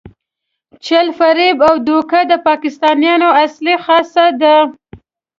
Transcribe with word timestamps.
چل، 0.85 1.07
فریب 1.19 1.57
او 1.69 1.75
دوکه 1.87 2.19
د 2.31 2.31
پاکستانیانو 2.47 3.29
اصلي 3.45 3.75
خاصه 3.85 4.25
ده. 4.41 4.55